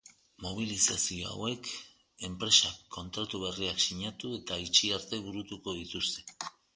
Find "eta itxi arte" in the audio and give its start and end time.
4.39-5.21